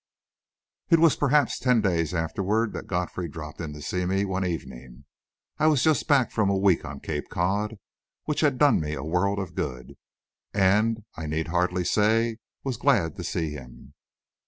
It 0.89 0.97
was 0.97 1.15
perhaps 1.15 1.59
ten 1.59 1.79
days 1.79 2.11
afterwards 2.11 2.73
that 2.73 2.87
Godfrey 2.87 3.27
dropped 3.29 3.61
in 3.61 3.71
to 3.73 3.83
see 3.83 4.03
me 4.07 4.25
one 4.25 4.43
evening. 4.43 5.05
I 5.59 5.67
was 5.67 5.83
just 5.83 6.07
back 6.07 6.31
from 6.31 6.49
a 6.49 6.57
week 6.57 6.83
on 6.83 6.99
Cape 7.01 7.29
Cod, 7.29 7.75
which 8.25 8.39
had 8.41 8.57
done 8.57 8.79
me 8.81 8.95
a 8.95 9.03
world 9.03 9.37
of 9.37 9.53
good; 9.53 9.93
and, 10.55 11.05
I 11.15 11.27
need 11.27 11.49
hardly 11.49 11.83
say, 11.85 12.37
was 12.63 12.77
glad 12.77 13.15
to 13.17 13.23
see 13.23 13.51
him. 13.51 13.93